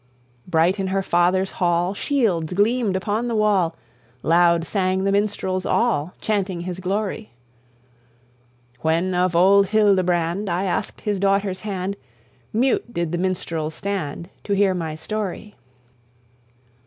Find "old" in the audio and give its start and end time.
9.35-9.67